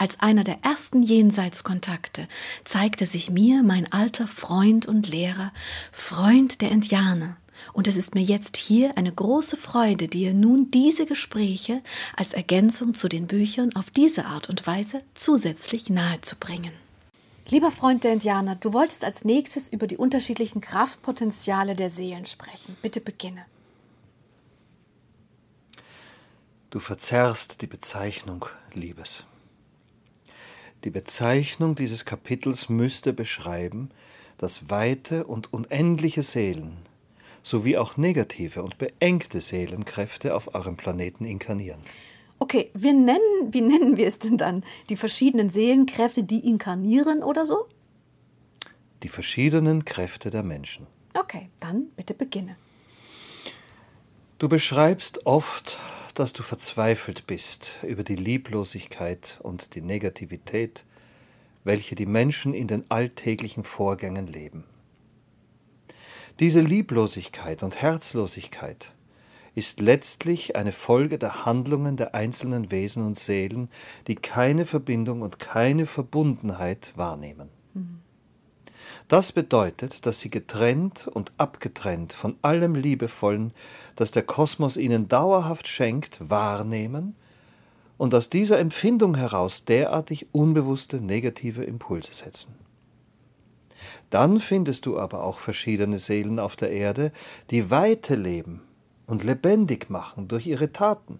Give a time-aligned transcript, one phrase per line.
[0.00, 2.26] Als einer der ersten Jenseitskontakte
[2.64, 5.52] zeigte sich mir mein alter Freund und Lehrer,
[5.92, 7.36] Freund der Indianer,
[7.74, 11.82] und es ist mir jetzt hier eine große Freude, dir nun diese Gespräche
[12.16, 16.72] als Ergänzung zu den Büchern auf diese Art und Weise zusätzlich nahezubringen.
[17.50, 22.74] Lieber Freund der Indianer, du wolltest als nächstes über die unterschiedlichen Kraftpotenziale der Seelen sprechen.
[22.80, 23.44] Bitte beginne.
[26.70, 29.24] Du verzerrst die Bezeichnung Liebes.
[30.84, 33.90] Die Bezeichnung dieses Kapitels müsste beschreiben,
[34.38, 36.78] dass weite und unendliche Seelen
[37.42, 41.80] sowie auch negative und beengte Seelenkräfte auf eurem Planeten inkarnieren.
[42.38, 43.20] Okay, wir nennen,
[43.50, 44.64] wie nennen wir es denn dann?
[44.88, 47.66] Die verschiedenen Seelenkräfte, die inkarnieren oder so?
[49.02, 50.86] Die verschiedenen Kräfte der Menschen.
[51.12, 52.56] Okay, dann bitte beginne.
[54.38, 55.78] Du beschreibst oft,
[56.20, 60.84] dass du verzweifelt bist über die Lieblosigkeit und die Negativität,
[61.64, 64.64] welche die Menschen in den alltäglichen Vorgängen leben.
[66.38, 68.92] Diese Lieblosigkeit und Herzlosigkeit
[69.54, 73.70] ist letztlich eine Folge der Handlungen der einzelnen Wesen und Seelen,
[74.06, 77.48] die keine Verbindung und keine Verbundenheit wahrnehmen.
[79.10, 83.52] Das bedeutet, dass sie getrennt und abgetrennt von allem Liebevollen,
[83.96, 87.16] das der Kosmos ihnen dauerhaft schenkt, wahrnehmen
[87.98, 92.54] und aus dieser Empfindung heraus derartig unbewusste negative Impulse setzen.
[94.10, 97.10] Dann findest du aber auch verschiedene Seelen auf der Erde,
[97.50, 98.62] die Weite leben
[99.08, 101.18] und lebendig machen durch ihre Taten.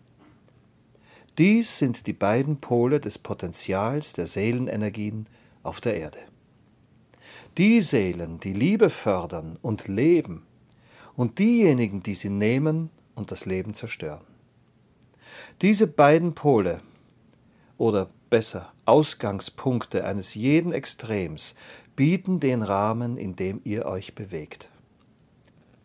[1.39, 5.27] Dies sind die beiden Pole des Potenzials der Seelenenergien
[5.65, 6.21] auf der Erde.
[7.59, 10.47] Die Seelen, die Liebe fördern und leben,
[11.17, 14.25] und diejenigen, die sie nehmen und das Leben zerstören.
[15.61, 16.79] Diese beiden Pole,
[17.77, 21.55] oder besser Ausgangspunkte eines jeden Extrems,
[21.97, 24.69] bieten den Rahmen, in dem ihr euch bewegt.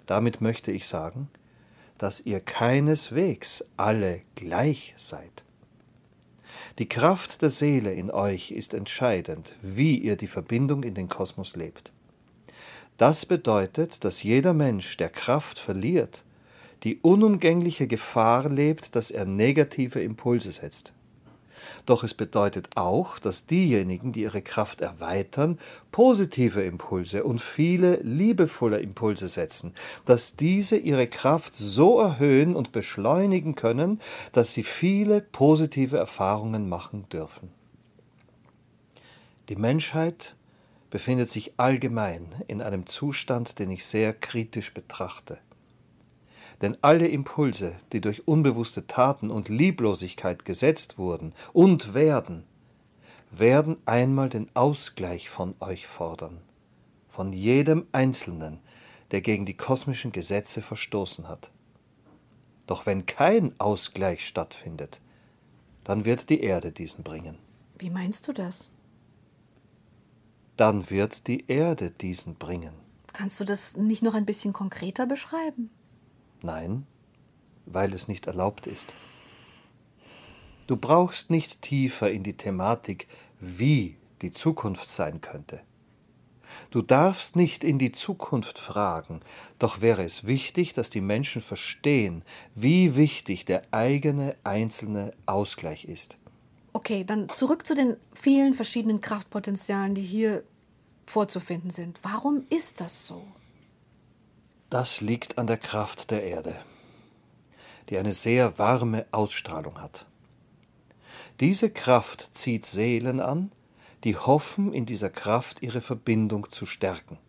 [0.06, 1.30] Damit möchte ich sagen,
[1.98, 5.45] dass ihr keineswegs alle gleich seid.
[6.78, 11.56] Die Kraft der Seele in euch ist entscheidend, wie ihr die Verbindung in den Kosmos
[11.56, 11.94] lebt.
[12.98, 16.26] Das bedeutet, dass jeder Mensch, der Kraft verliert,
[16.84, 20.92] die unumgängliche Gefahr lebt, dass er negative Impulse setzt.
[21.86, 25.58] Doch es bedeutet auch, dass diejenigen, die ihre Kraft erweitern,
[25.92, 29.74] positive Impulse und viele liebevolle Impulse setzen,
[30.06, 34.00] dass diese ihre Kraft so erhöhen und beschleunigen können,
[34.32, 37.50] dass sie viele positive Erfahrungen machen dürfen.
[39.50, 40.36] Die Menschheit
[40.90, 45.38] befindet sich allgemein in einem Zustand, den ich sehr kritisch betrachte.
[46.62, 52.44] Denn alle Impulse, die durch unbewusste Taten und Lieblosigkeit gesetzt wurden und werden,
[53.32, 56.40] werden einmal den Ausgleich von euch fordern,
[57.10, 58.60] von jedem Einzelnen,
[59.12, 61.52] der gegen die kosmischen Gesetze verstoßen hat.
[62.68, 65.02] Doch wenn kein Ausgleich stattfindet,
[65.84, 67.38] dann wird die Erde diesen bringen.
[67.78, 68.70] Wie meinst du das?
[70.58, 72.74] Dann wird die Erde diesen bringen.
[73.14, 75.70] Kannst du das nicht noch ein bisschen konkreter beschreiben?
[76.46, 76.86] Nein,
[77.66, 78.94] weil es nicht erlaubt ist.
[80.68, 83.08] Du brauchst nicht tiefer in die Thematik,
[83.40, 85.62] wie die Zukunft sein könnte.
[86.70, 89.22] Du darfst nicht in die Zukunft fragen,
[89.60, 96.18] doch wäre es wichtig, dass die Menschen verstehen, wie wichtig der eigene einzelne Ausgleich ist.
[96.74, 100.44] Okay, dann zurück zu den vielen verschiedenen Kraftpotenzialen, die hier
[101.06, 102.00] vorzufinden sind.
[102.04, 103.24] Warum ist das so?
[104.70, 106.56] Das liegt an der Kraft der Erde,
[107.90, 110.08] die eine sehr warme Ausstrahlung hat.
[111.40, 113.52] Diese Kraft zieht Seelen an,
[114.04, 117.20] die hoffen, in dieser Kraft ihre Verbindung zu stärken.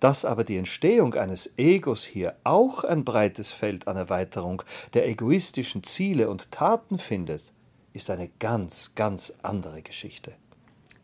[0.00, 4.62] Dass aber die Entstehung eines Egos hier auch ein breites Feld an Erweiterung
[4.94, 7.52] der egoistischen Ziele und Taten findet,
[7.92, 10.32] ist eine ganz, ganz andere Geschichte.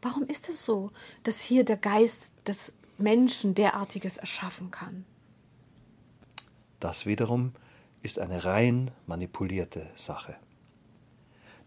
[0.02, 0.90] Warum ist es so,
[1.22, 5.04] dass hier der Geist des Menschen derartiges erschaffen kann?
[6.82, 7.52] Das wiederum
[8.02, 10.34] ist eine rein manipulierte Sache.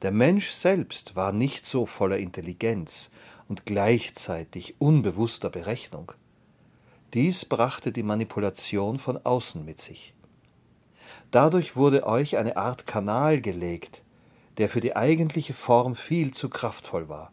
[0.02, 3.12] Der Mensch selbst war nicht so voller Intelligenz
[3.48, 6.12] und gleichzeitig unbewusster Berechnung.
[7.14, 10.14] Dies brachte die Manipulation von außen mit sich.
[11.32, 14.04] Dadurch wurde euch eine Art Kanal gelegt,
[14.58, 17.32] der für die eigentliche Form viel zu kraftvoll war.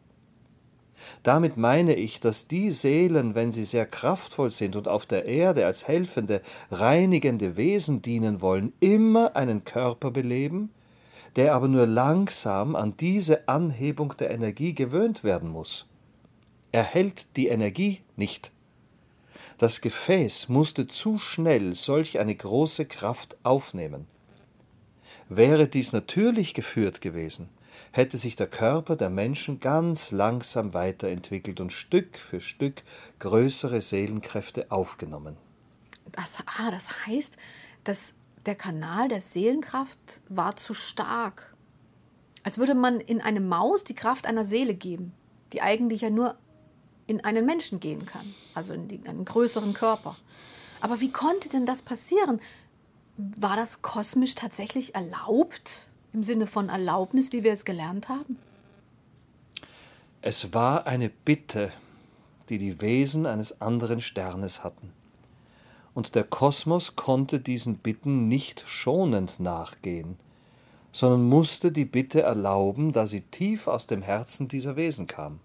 [1.23, 5.67] Damit meine ich, dass die Seelen, wenn sie sehr kraftvoll sind und auf der Erde
[5.67, 10.71] als helfende, reinigende Wesen dienen wollen, immer einen Körper beleben,
[11.37, 15.87] der aber nur langsam an diese Anhebung der Energie gewöhnt werden muss.
[16.73, 18.53] Er hält die Energie nicht.
[19.59, 24.07] Das Gefäß musste zu schnell solch eine große Kraft aufnehmen.
[25.29, 27.49] Wäre dies natürlich geführt gewesen,
[27.93, 32.83] hätte sich der Körper der Menschen ganz langsam weiterentwickelt und Stück für Stück
[33.19, 35.37] größere Seelenkräfte aufgenommen.
[36.11, 37.37] Das, ah, das heißt,
[37.85, 38.15] dass
[38.47, 41.55] der Kanal der Seelenkraft war zu stark.
[42.43, 45.13] Als würde man in eine Maus die Kraft einer Seele geben,
[45.53, 46.37] die eigentlich ja nur
[47.07, 50.17] in einen Menschen gehen kann, also in einen größeren Körper.
[50.81, 52.41] Aber wie konnte denn das passieren?
[53.17, 55.87] War das kosmisch tatsächlich erlaubt?
[56.13, 58.37] Im Sinne von Erlaubnis, wie wir es gelernt haben?
[60.21, 61.73] Es war eine Bitte,
[62.49, 64.93] die die Wesen eines anderen Sternes hatten.
[65.95, 70.17] Und der Kosmos konnte diesen Bitten nicht schonend nachgehen,
[70.93, 75.41] sondern musste die Bitte erlauben, da sie tief aus dem Herzen dieser Wesen kam.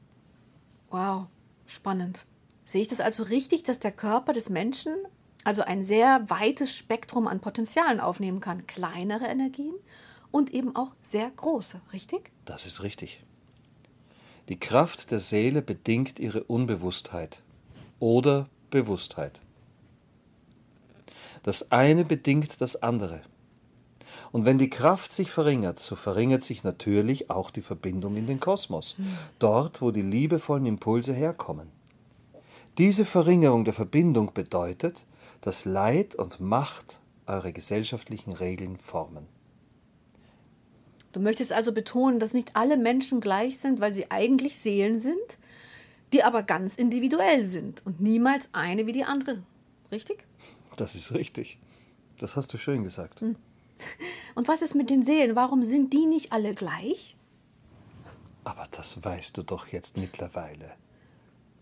[0.90, 1.28] Wow,
[1.66, 2.26] spannend.
[2.66, 4.94] Sehe ich das also richtig, dass der Körper des Menschen
[5.46, 8.68] also ein sehr weites Spektrum an Potenzialen aufnehmen kann?
[8.68, 9.76] Kleinere Energien
[10.32, 12.32] und eben auch sehr große, richtig?
[12.46, 13.24] Das ist richtig.
[14.50, 17.42] Die Kraft der Seele bedingt ihre Unbewusstheit
[18.00, 19.42] oder Bewusstheit.
[21.44, 23.22] Das eine bedingt das andere.
[24.32, 28.40] Und wenn die Kraft sich verringert, so verringert sich natürlich auch die Verbindung in den
[28.40, 28.96] Kosmos,
[29.40, 31.70] dort, wo die liebevollen Impulse herkommen.
[32.78, 35.06] Diese Verringerung der Verbindung bedeutet,
[35.42, 39.28] dass Leid und Macht eure gesellschaftlichen Regeln formen.
[41.18, 45.40] Du möchtest also betonen, dass nicht alle Menschen gleich sind, weil sie eigentlich Seelen sind,
[46.14, 49.42] die aber ganz individuell sind und niemals eine wie die andere.
[49.92, 50.26] Richtig?
[50.76, 51.58] Das ist richtig.
[52.20, 53.22] Das hast du schön gesagt.
[53.22, 53.36] Hm.
[54.36, 55.36] Und was ist mit den Seelen?
[55.36, 57.18] Warum sind die nicht alle gleich?
[58.44, 60.74] Aber das weißt du doch jetzt mittlerweile.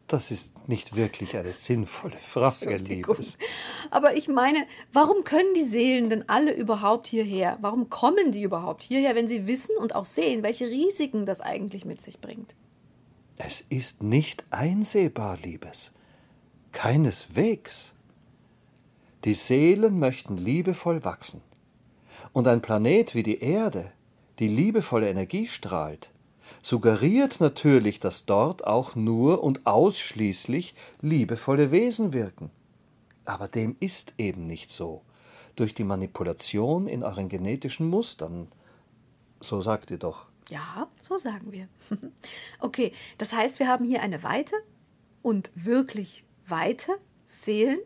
[0.08, 3.40] Das ist nicht wirklich eine sinnvolle Frage, Liebes.
[3.90, 7.58] Aber ich meine, warum können die Seelen denn alle überhaupt hierher?
[7.62, 11.86] Warum kommen die überhaupt hierher, wenn sie wissen und auch sehen, welche Risiken das eigentlich
[11.86, 12.54] mit sich bringt?
[13.38, 15.92] Es ist nicht einsehbar, Liebes.
[16.72, 17.96] Keineswegs.
[19.24, 21.42] Die Seelen möchten liebevoll wachsen.
[22.32, 23.92] Und ein Planet wie die Erde,
[24.38, 26.12] die liebevolle Energie strahlt,
[26.62, 32.52] suggeriert natürlich, dass dort auch nur und ausschließlich liebevolle Wesen wirken.
[33.26, 35.02] Aber dem ist eben nicht so.
[35.56, 38.48] Durch die Manipulation in euren genetischen Mustern.
[39.40, 40.26] So sagt ihr doch.
[40.50, 41.68] Ja, so sagen wir.
[42.60, 44.56] okay, das heißt, wir haben hier eine weite
[45.22, 47.80] und wirklich weite Seelen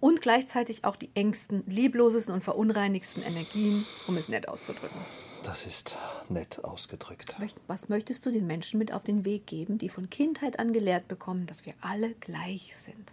[0.00, 5.00] und gleichzeitig auch die engsten, lieblosesten und verunreinigsten Energien, um es nett auszudrücken.
[5.46, 5.96] Das ist
[6.28, 7.36] nett ausgedrückt.
[7.68, 11.06] Was möchtest du den Menschen mit auf den Weg geben, die von Kindheit an gelehrt
[11.06, 13.12] bekommen, dass wir alle gleich sind?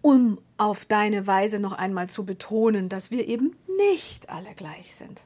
[0.00, 5.24] Um auf deine Weise noch einmal zu betonen, dass wir eben nicht alle gleich sind.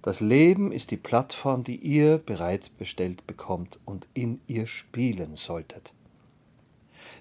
[0.00, 5.92] Das Leben ist die Plattform, die ihr bereitbestellt bekommt und in ihr spielen solltet.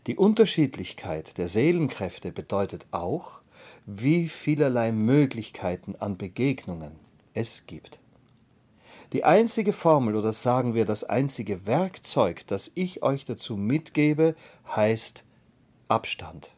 [0.07, 3.41] Die Unterschiedlichkeit der Seelenkräfte bedeutet auch,
[3.85, 6.91] wie vielerlei Möglichkeiten an Begegnungen
[7.33, 7.99] es gibt.
[9.13, 14.35] Die einzige Formel oder sagen wir das einzige Werkzeug, das ich euch dazu mitgebe,
[14.75, 15.23] heißt
[15.87, 16.53] Abstand.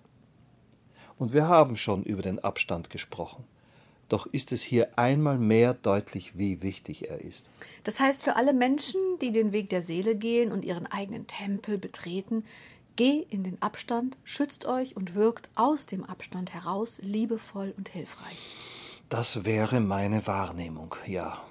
[1.17, 3.45] Und wir haben schon über den Abstand gesprochen.
[4.09, 7.49] Doch ist es hier einmal mehr deutlich, wie wichtig er ist.
[7.85, 11.77] Das heißt, für alle Menschen, die den Weg der Seele gehen und ihren eigenen Tempel
[11.77, 12.43] betreten,
[13.03, 18.37] Geh in den Abstand, schützt euch und wirkt aus dem Abstand heraus liebevoll und hilfreich.
[19.09, 21.41] Das wäre meine Wahrnehmung, ja.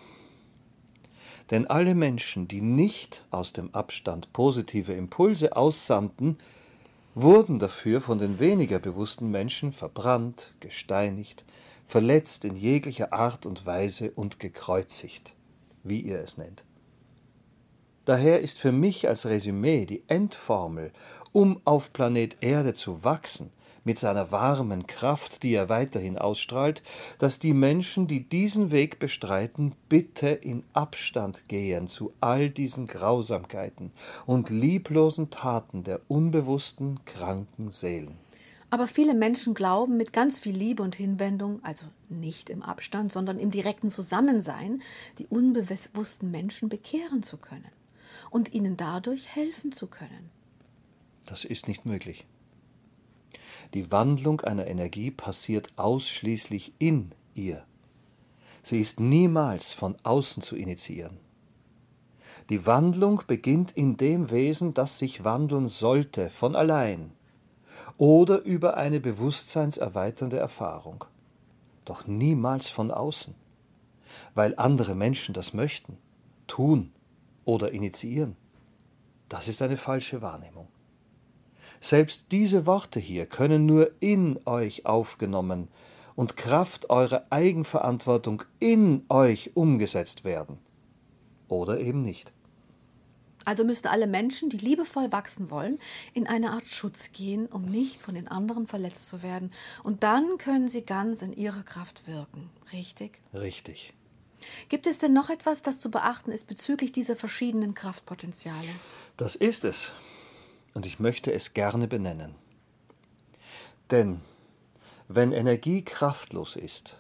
[1.51, 6.39] Denn alle Menschen, die nicht aus dem Abstand positive Impulse aussandten,
[7.17, 11.45] wurden dafür von den weniger bewussten Menschen verbrannt, gesteinigt,
[11.85, 15.35] verletzt in jeglicher Art und Weise und gekreuzigt,
[15.83, 16.63] wie ihr es nennt.
[18.07, 20.91] Daher ist für mich als Resümee die Endformel,
[21.33, 23.51] um auf Planet Erde zu wachsen,
[23.85, 26.83] mit seiner warmen Kraft, die er weiterhin ausstrahlt,
[27.19, 33.93] dass die Menschen, die diesen Weg bestreiten, bitte in Abstand gehen zu all diesen Grausamkeiten
[34.25, 38.17] und lieblosen Taten der unbewussten, kranken Seelen.
[38.71, 43.39] Aber viele Menschen glauben, mit ganz viel Liebe und Hinwendung, also nicht im Abstand, sondern
[43.39, 44.81] im direkten Zusammensein,
[45.19, 47.71] die unbewussten Menschen bekehren zu können
[48.31, 50.31] und ihnen dadurch helfen zu können.
[51.27, 52.27] Das ist nicht möglich.
[53.75, 57.65] Die Wandlung einer Energie passiert ausschließlich in ihr.
[58.63, 61.19] Sie ist niemals von außen zu initiieren.
[62.49, 67.13] Die Wandlung beginnt in dem Wesen, das sich wandeln sollte, von allein
[67.97, 71.05] oder über eine bewusstseinserweiternde Erfahrung,
[71.85, 73.35] doch niemals von außen,
[74.35, 75.97] weil andere Menschen das möchten,
[76.47, 76.93] tun
[77.45, 78.37] oder initiieren.
[79.29, 80.69] Das ist eine falsche Wahrnehmung.
[81.81, 85.69] Selbst diese Worte hier können nur in euch aufgenommen
[86.15, 90.59] und Kraft eurer Eigenverantwortung in euch umgesetzt werden.
[91.49, 92.33] Oder eben nicht.
[93.47, 95.79] Also müssen alle Menschen, die liebevoll wachsen wollen,
[96.13, 99.51] in eine Art Schutz gehen, um nicht von den anderen verletzt zu werden.
[99.83, 102.51] Und dann können sie ganz in ihrer Kraft wirken.
[102.73, 103.23] Richtig?
[103.33, 103.95] Richtig.
[104.69, 108.69] Gibt es denn noch etwas, das zu beachten ist bezüglich dieser verschiedenen Kraftpotenziale?
[109.17, 109.93] Das ist es
[110.75, 112.35] und ich möchte es gerne benennen.
[113.91, 114.21] Denn
[115.09, 116.97] wenn Energie kraftlos ist,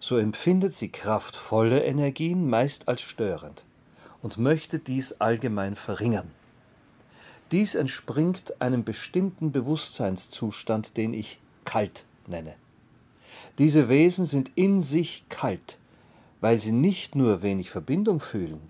[0.00, 3.64] so empfindet sie kraftvolle Energien meist als störend
[4.22, 6.30] und möchte dies allgemein verringern.
[7.52, 12.54] Dies entspringt einem bestimmten Bewusstseinszustand, den ich kalt nenne.
[13.58, 15.78] Diese Wesen sind in sich kalt,
[16.44, 18.60] weil sie nicht nur wenig Verbindung fühlen,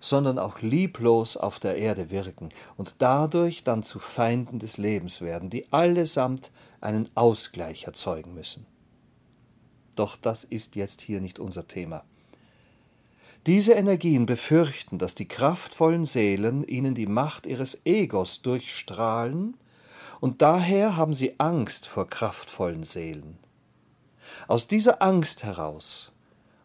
[0.00, 5.50] sondern auch lieblos auf der Erde wirken und dadurch dann zu Feinden des Lebens werden,
[5.50, 8.64] die allesamt einen Ausgleich erzeugen müssen.
[9.94, 12.02] Doch das ist jetzt hier nicht unser Thema.
[13.44, 19.54] Diese Energien befürchten, dass die kraftvollen Seelen ihnen die Macht ihres Egos durchstrahlen,
[20.20, 23.38] und daher haben sie Angst vor kraftvollen Seelen.
[24.46, 26.12] Aus dieser Angst heraus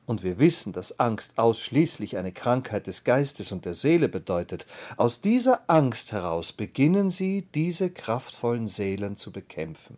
[0.06, 4.66] und wir wissen, dass Angst ausschließlich eine Krankheit des Geistes und der Seele bedeutet,
[4.98, 9.98] aus dieser Angst heraus beginnen sie, diese kraftvollen Seelen zu bekämpfen.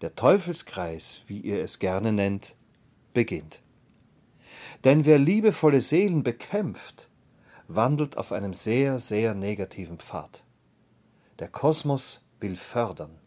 [0.00, 2.54] Der Teufelskreis, wie ihr es gerne nennt,
[3.14, 3.62] beginnt.
[4.84, 7.08] Denn wer liebevolle Seelen bekämpft,
[7.66, 10.44] wandelt auf einem sehr, sehr negativen Pfad.
[11.40, 13.18] Der Kosmos will fördern.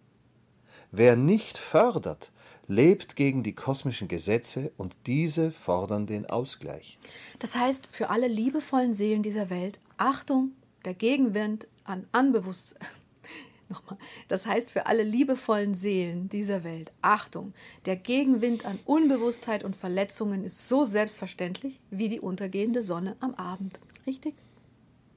[0.91, 2.31] Wer nicht fördert,
[2.71, 6.97] lebt gegen die kosmischen Gesetze und diese fordern den Ausgleich.
[7.39, 10.51] Das heißt, für alle liebevollen Seelen dieser Welt, Achtung,
[10.85, 12.87] der Gegenwind an Anbewusstsein.
[13.69, 13.97] Nochmal.
[14.29, 17.53] Das heißt für alle liebevollen Seelen dieser Welt, Achtung,
[17.85, 23.81] der Gegenwind an Unbewusstheit und Verletzungen ist so selbstverständlich wie die untergehende Sonne am Abend.
[24.07, 24.35] Richtig?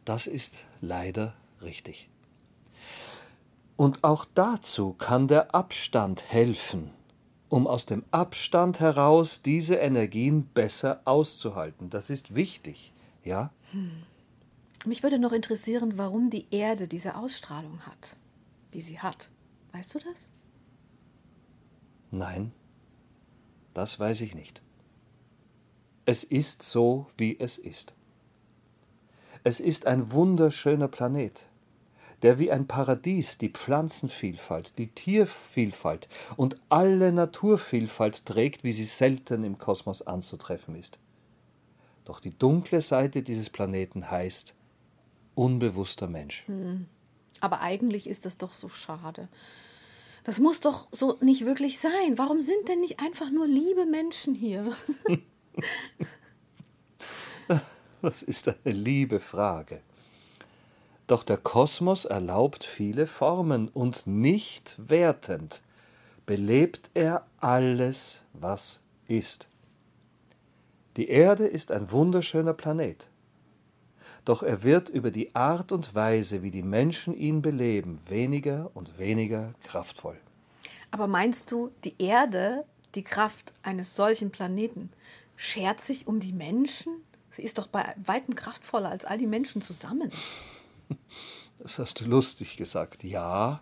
[0.04, 2.08] Das ist leider richtig.
[3.76, 6.90] Und auch dazu kann der Abstand helfen,
[7.54, 11.88] um aus dem Abstand heraus diese Energien besser auszuhalten.
[11.88, 12.92] Das ist wichtig,
[13.22, 13.52] ja?
[13.70, 13.92] Hm.
[14.86, 18.16] Mich würde noch interessieren, warum die Erde diese Ausstrahlung hat,
[18.72, 19.30] die sie hat.
[19.70, 20.28] Weißt du das?
[22.10, 22.50] Nein,
[23.72, 24.60] das weiß ich nicht.
[26.06, 27.94] Es ist so, wie es ist.
[29.44, 31.46] Es ist ein wunderschöner Planet
[32.24, 39.44] der wie ein Paradies die Pflanzenvielfalt, die Tiervielfalt und alle Naturvielfalt trägt, wie sie selten
[39.44, 40.98] im Kosmos anzutreffen ist.
[42.06, 44.54] Doch die dunkle Seite dieses Planeten heißt
[45.34, 46.46] unbewusster Mensch.
[46.46, 46.86] Hm.
[47.40, 49.28] Aber eigentlich ist das doch so schade.
[50.24, 52.16] Das muss doch so nicht wirklich sein.
[52.16, 54.72] Warum sind denn nicht einfach nur liebe Menschen hier?
[58.00, 59.82] das ist eine liebe Frage.
[61.06, 65.62] Doch der Kosmos erlaubt viele Formen und nicht wertend
[66.26, 69.48] belebt er alles, was ist.
[70.96, 73.08] Die Erde ist ein wunderschöner Planet.
[74.24, 78.98] Doch er wird über die Art und Weise, wie die Menschen ihn beleben, weniger und
[78.98, 80.18] weniger kraftvoll.
[80.90, 84.90] Aber meinst du, die Erde, die Kraft eines solchen Planeten,
[85.36, 87.02] schert sich um die Menschen?
[87.28, 90.10] Sie ist doch bei weitem kraftvoller als all die Menschen zusammen.
[91.58, 93.04] Das hast du lustig gesagt.
[93.04, 93.60] Ja,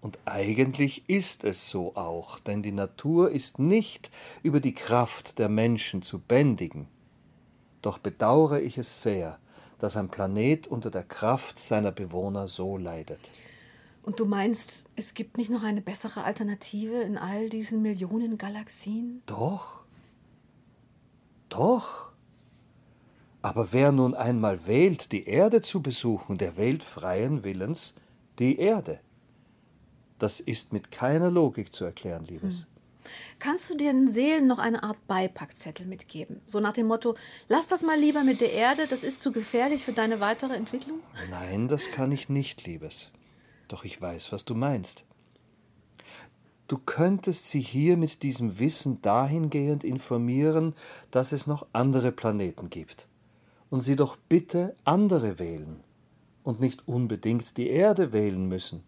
[0.00, 4.10] und eigentlich ist es so auch, denn die Natur ist nicht
[4.42, 6.88] über die Kraft der Menschen zu bändigen.
[7.82, 9.38] Doch bedauere ich es sehr,
[9.78, 13.30] dass ein Planet unter der Kraft seiner Bewohner so leidet.
[14.02, 19.22] Und du meinst, es gibt nicht noch eine bessere Alternative in all diesen Millionen Galaxien?
[19.26, 19.80] Doch.
[21.50, 22.09] Doch.
[23.42, 27.94] Aber wer nun einmal wählt, die Erde zu besuchen, der wählt freien Willens
[28.38, 29.00] die Erde.
[30.18, 32.60] Das ist mit keiner Logik zu erklären, Liebes.
[32.60, 32.66] Hm.
[33.38, 36.42] Kannst du den Seelen noch eine Art Beipackzettel mitgeben?
[36.46, 37.16] So nach dem Motto,
[37.48, 41.00] lass das mal lieber mit der Erde, das ist zu gefährlich für deine weitere Entwicklung?
[41.30, 43.10] Nein, das kann ich nicht, Liebes.
[43.68, 45.04] Doch ich weiß, was du meinst.
[46.68, 50.74] Du könntest sie hier mit diesem Wissen dahingehend informieren,
[51.10, 53.08] dass es noch andere Planeten gibt.
[53.70, 55.80] Und sie doch bitte andere wählen
[56.42, 58.82] und nicht unbedingt die Erde wählen müssen.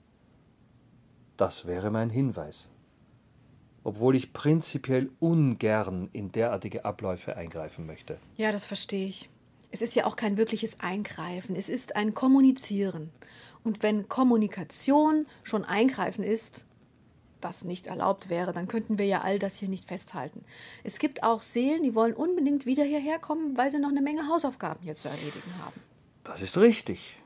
[1.37, 2.69] Das wäre mein Hinweis
[3.85, 8.19] obwohl ich prinzipiell ungern in derartige Abläufe eingreifen möchte.
[8.37, 9.29] Ja, das verstehe ich.
[9.71, 13.11] Es ist ja auch kein wirkliches Eingreifen, es ist ein Kommunizieren.
[13.65, 16.67] Und wenn Kommunikation schon Eingreifen ist,
[17.43, 20.45] was nicht erlaubt wäre, dann könnten wir ja all das hier nicht festhalten.
[20.85, 24.29] Es gibt auch Seelen, die wollen unbedingt wieder hierher kommen, weil sie noch eine Menge
[24.29, 25.81] Hausaufgaben hier zu erledigen haben.
[26.25, 27.19] Das ist richtig.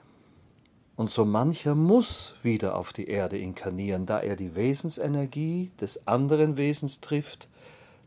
[0.97, 6.57] Und so mancher muss wieder auf die Erde inkarnieren, da er die Wesensenergie des anderen
[6.57, 7.49] Wesens trifft,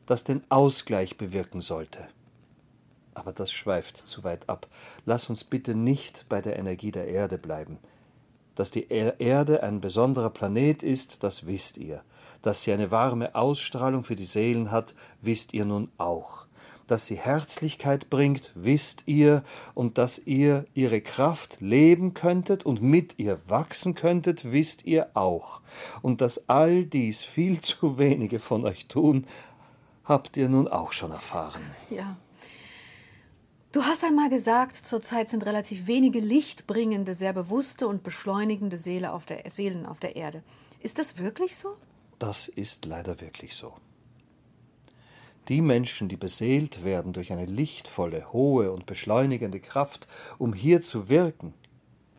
[0.07, 2.07] das den Ausgleich bewirken sollte.
[3.13, 4.67] Aber das schweift zu weit ab.
[5.05, 7.77] Lass uns bitte nicht bei der Energie der Erde bleiben.
[8.59, 12.03] Dass die Erde ein besonderer Planet ist, das wisst ihr.
[12.41, 16.45] Dass sie eine warme Ausstrahlung für die Seelen hat, wisst ihr nun auch
[16.87, 19.43] dass sie Herzlichkeit bringt, wisst ihr,
[19.75, 25.61] und dass ihr ihre Kraft leben könntet und mit ihr wachsen könntet, wisst ihr auch.
[26.01, 29.27] Und dass all dies viel zu wenige von euch tun,
[30.03, 31.61] habt ihr nun auch schon erfahren.
[31.91, 32.17] Ja.
[33.71, 39.27] Du hast einmal gesagt, zurzeit sind relativ wenige lichtbringende, sehr bewusste und beschleunigende Seele auf
[39.27, 40.41] der, Seelen auf der Erde.
[40.79, 41.75] Ist das wirklich so?
[42.17, 43.75] Das ist leider wirklich so.
[45.49, 50.07] Die Menschen, die beseelt werden durch eine lichtvolle, hohe und beschleunigende Kraft,
[50.39, 51.53] um hier zu wirken,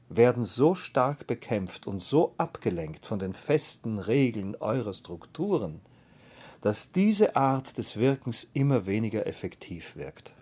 [0.09, 5.81] werden so stark bekämpft und so abgelenkt von den festen Regeln eurer Strukturen,
[6.61, 10.33] dass diese Art des Wirkens immer weniger effektiv wirkt.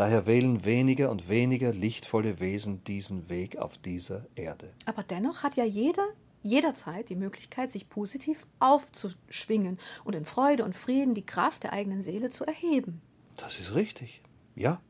[0.00, 4.72] Daher wählen weniger und weniger lichtvolle Wesen diesen Weg auf dieser Erde.
[4.86, 6.08] Aber dennoch hat ja jeder
[6.40, 12.00] jederzeit die Möglichkeit, sich positiv aufzuschwingen und in Freude und Frieden die Kraft der eigenen
[12.00, 13.02] Seele zu erheben.
[13.36, 14.22] Das ist richtig,
[14.54, 14.80] ja.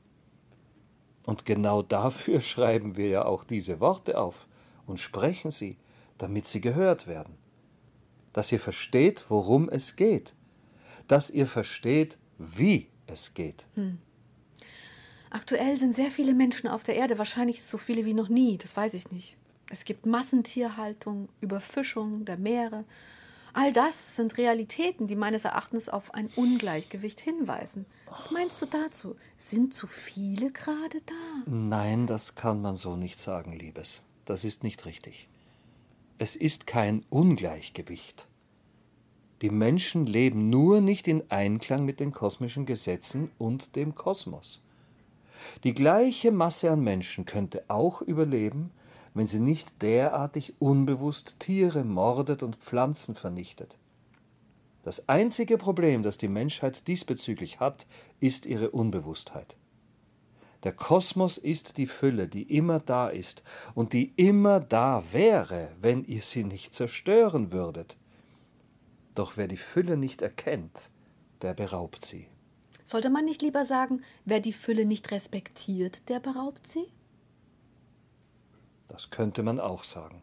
[1.27, 4.46] Und genau dafür schreiben wir ja auch diese Worte auf
[4.87, 5.77] und sprechen sie,
[6.18, 7.37] damit sie gehört werden.
[8.33, 10.37] Dass ihr versteht, worum es geht.
[11.09, 13.66] Dass ihr versteht, wie es geht.
[13.75, 13.99] Hm.
[15.30, 18.76] Aktuell sind sehr viele Menschen auf der Erde, wahrscheinlich so viele wie noch nie, das
[18.76, 19.36] weiß ich nicht.
[19.70, 22.84] Es gibt Massentierhaltung, Überfischung der Meere.
[23.52, 27.86] All das sind Realitäten, die meines Erachtens auf ein Ungleichgewicht hinweisen.
[28.10, 29.16] Was meinst du dazu?
[29.36, 31.50] Sind zu viele gerade da?
[31.50, 34.02] Nein, das kann man so nicht sagen, Liebes.
[34.24, 35.28] Das ist nicht richtig.
[36.18, 38.28] Es ist kein Ungleichgewicht.
[39.42, 44.62] Die Menschen leben nur nicht in Einklang mit den kosmischen Gesetzen und dem Kosmos.
[45.64, 48.70] Die gleiche Masse an Menschen könnte auch überleben,
[49.14, 53.79] wenn sie nicht derartig unbewusst Tiere mordet und Pflanzen vernichtet.
[54.83, 57.87] Das einzige Problem, das die Menschheit diesbezüglich hat,
[58.18, 59.57] ist ihre Unbewusstheit.
[60.62, 63.42] Der Kosmos ist die Fülle, die immer da ist
[63.74, 67.96] und die immer da wäre, wenn ihr sie nicht zerstören würdet.
[69.14, 70.90] Doch wer die Fülle nicht erkennt,
[71.42, 72.26] der beraubt sie.
[72.90, 76.88] Sollte man nicht lieber sagen, wer die Fülle nicht respektiert, der beraubt sie?
[78.88, 80.22] Das könnte man auch sagen.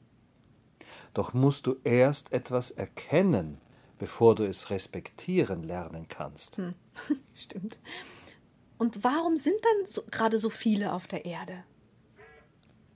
[1.13, 3.61] Doch musst du erst etwas erkennen,
[3.99, 6.57] bevor du es respektieren lernen kannst.
[6.57, 6.75] Hm.
[7.35, 7.79] Stimmt.
[8.77, 11.63] Und warum sind dann so, gerade so viele auf der Erde?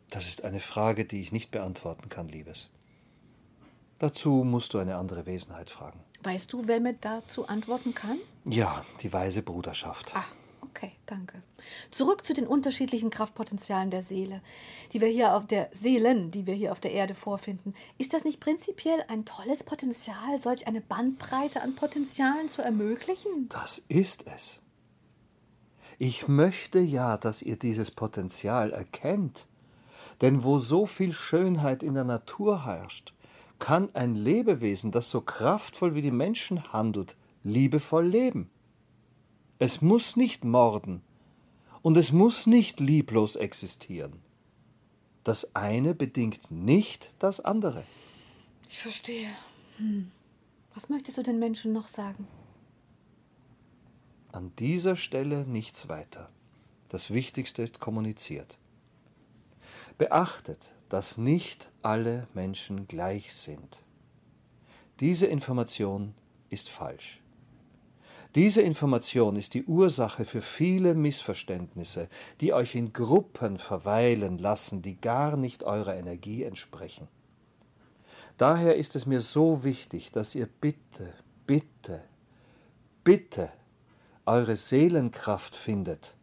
[0.09, 2.69] Das ist eine Frage, die ich nicht beantworten kann, Liebes.
[3.99, 6.03] Dazu musst du eine andere Wesenheit fragen.
[6.23, 8.17] Weißt du, wer mir dazu antworten kann?
[8.45, 10.11] Ja, die weise Bruderschaft.
[10.15, 10.33] Ach,
[10.73, 11.41] Okay, danke.
[11.91, 14.41] Zurück zu den unterschiedlichen Kraftpotenzialen der Seele,
[14.93, 17.73] die wir hier auf der Seelen, die wir hier auf der Erde vorfinden.
[17.97, 23.49] Ist das nicht prinzipiell ein tolles Potenzial, solch eine Bandbreite an Potenzialen zu ermöglichen?
[23.49, 24.61] Das ist es.
[25.97, 29.47] Ich möchte ja, dass ihr dieses Potenzial erkennt.
[30.21, 33.13] Denn wo so viel Schönheit in der Natur herrscht,
[33.61, 38.49] kann ein Lebewesen, das so kraftvoll wie die Menschen handelt, liebevoll leben.
[39.59, 41.01] Es muss nicht morden
[41.83, 44.19] und es muss nicht lieblos existieren.
[45.23, 47.83] Das eine bedingt nicht das andere.
[48.67, 49.29] Ich verstehe.
[49.77, 50.11] Hm.
[50.73, 52.27] Was möchtest du den Menschen noch sagen?
[54.31, 56.29] An dieser Stelle nichts weiter.
[56.89, 58.57] Das Wichtigste ist kommuniziert.
[59.99, 63.81] Beachtet, dass nicht alle Menschen gleich sind.
[64.99, 66.13] Diese Information
[66.49, 67.21] ist falsch.
[68.35, 72.09] Diese Information ist die Ursache für viele Missverständnisse,
[72.41, 77.07] die euch in Gruppen verweilen lassen, die gar nicht eurer Energie entsprechen.
[78.35, 81.13] Daher ist es mir so wichtig, dass ihr bitte,
[81.47, 82.01] bitte,
[83.05, 83.49] bitte
[84.25, 86.15] eure Seelenkraft findet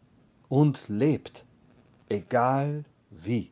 [0.51, 1.47] und lebt,
[2.11, 3.51] egal wie.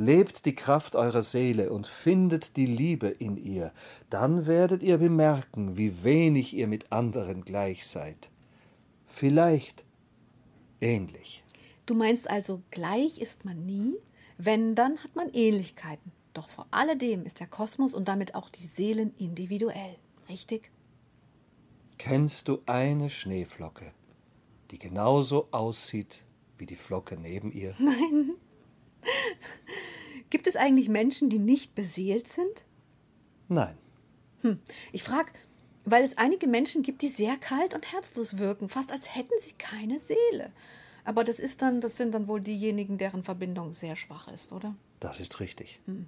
[0.00, 3.72] Lebt die Kraft eurer Seele und findet die Liebe in ihr,
[4.10, 8.30] dann werdet ihr bemerken, wie wenig ihr mit anderen gleich seid.
[9.06, 9.84] Vielleicht
[10.80, 11.42] ähnlich.
[11.84, 13.96] Du meinst also, gleich ist man nie,
[14.36, 16.12] wenn dann hat man Ähnlichkeiten.
[16.32, 19.96] Doch vor alledem ist der Kosmos und damit auch die Seelen individuell,
[20.28, 20.70] richtig?
[21.98, 23.92] Kennst du eine Schneeflocke,
[24.70, 26.24] die genauso aussieht
[26.56, 27.74] wie die Flocke neben ihr?
[27.80, 28.36] Nein.
[30.30, 32.64] Gibt es eigentlich Menschen, die nicht beseelt sind?
[33.48, 33.76] Nein.
[34.42, 34.58] Hm.
[34.92, 35.32] Ich frage,
[35.84, 39.54] weil es einige Menschen gibt, die sehr kalt und herzlos wirken, fast als hätten sie
[39.54, 40.52] keine Seele.
[41.04, 44.74] Aber das ist dann, das sind dann wohl diejenigen, deren Verbindung sehr schwach ist, oder?
[45.00, 45.80] Das ist richtig.
[45.86, 46.06] Hm.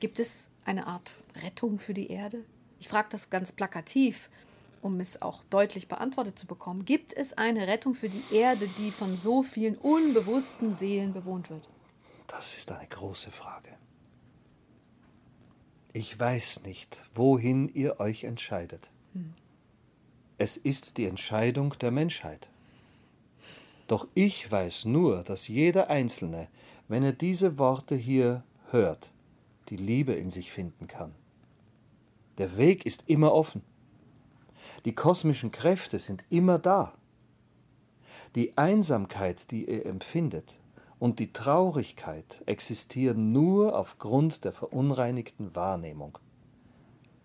[0.00, 2.44] Gibt es eine Art Rettung für die Erde?
[2.80, 4.28] Ich frage das ganz plakativ,
[4.82, 6.84] um es auch deutlich beantwortet zu bekommen.
[6.84, 11.68] Gibt es eine Rettung für die Erde, die von so vielen unbewussten Seelen bewohnt wird?
[12.26, 13.70] Das ist eine große Frage.
[15.92, 18.90] Ich weiß nicht, wohin ihr euch entscheidet.
[20.38, 22.50] Es ist die Entscheidung der Menschheit.
[23.86, 26.48] Doch ich weiß nur, dass jeder Einzelne,
[26.88, 29.12] wenn er diese Worte hier hört,
[29.68, 31.14] die Liebe in sich finden kann.
[32.38, 33.62] Der Weg ist immer offen.
[34.84, 36.92] Die kosmischen Kräfte sind immer da.
[38.34, 40.60] Die Einsamkeit, die ihr empfindet,
[41.06, 46.18] und die Traurigkeit existieren nur aufgrund der verunreinigten Wahrnehmung.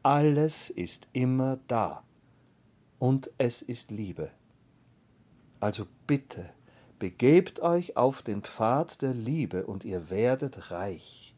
[0.03, 2.03] Alles ist immer da
[2.99, 4.29] und es ist Liebe.
[5.59, 6.47] Also bitte,
[6.99, 11.33] begebt euch auf den Pfad der Liebe und ihr werdet reich,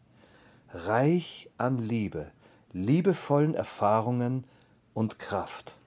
[0.68, 2.30] reich an Liebe,
[2.74, 4.44] liebevollen Erfahrungen
[4.94, 5.78] und Kraft.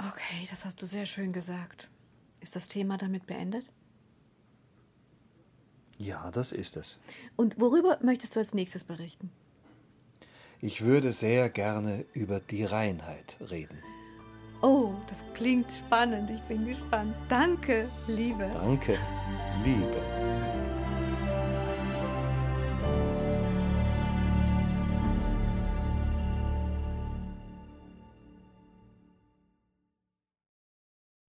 [0.00, 1.88] Okay, das hast du sehr schön gesagt.
[2.40, 3.64] Ist das Thema damit beendet?
[5.98, 6.98] Ja, das ist es.
[7.36, 9.30] Und worüber möchtest du als nächstes berichten?
[10.60, 13.78] Ich würde sehr gerne über die Reinheit reden.
[14.62, 16.30] Oh, das klingt spannend.
[16.30, 17.14] Ich bin gespannt.
[17.28, 18.50] Danke, Liebe.
[18.54, 18.96] Danke,
[19.62, 20.13] Liebe.